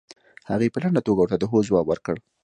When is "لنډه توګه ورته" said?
0.83-1.37